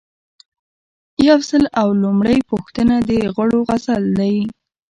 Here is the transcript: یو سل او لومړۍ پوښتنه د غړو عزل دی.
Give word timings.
یو 1.27 1.39
سل 1.49 1.63
او 1.81 1.87
لومړۍ 2.03 2.39
پوښتنه 2.51 2.95
د 3.09 3.11
غړو 3.35 3.59
عزل 3.73 4.03
دی. 4.19 4.35